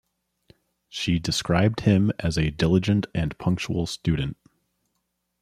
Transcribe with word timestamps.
She 0.89 1.19
described 1.19 1.81
him 1.81 2.11
as 2.17 2.35
a 2.35 2.49
diligent 2.49 3.05
and 3.13 3.37
punctual 3.37 3.85
student. 3.85 4.35